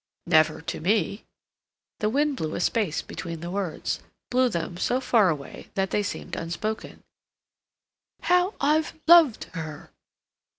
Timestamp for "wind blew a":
2.09-2.59